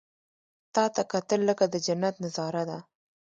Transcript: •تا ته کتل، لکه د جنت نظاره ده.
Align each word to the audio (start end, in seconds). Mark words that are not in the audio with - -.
•تا 0.73 0.83
ته 0.95 1.01
کتل، 1.11 1.41
لکه 1.49 1.65
د 1.69 1.75
جنت 1.85 2.15
نظاره 2.25 2.63
ده. 2.69 2.79